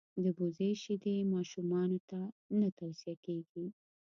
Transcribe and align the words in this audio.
دبزې 0.23 0.69
شیدي 0.81 1.15
ماشومانوته 1.33 2.19
نه 2.59 2.67
تو 2.77 2.85
صیه 2.99 3.15
کیږي. 3.25 3.65